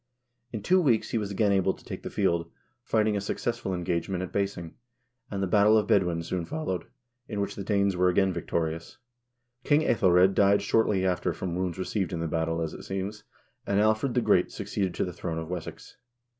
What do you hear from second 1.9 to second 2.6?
the field,